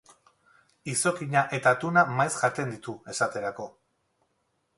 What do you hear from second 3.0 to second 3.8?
esaterako.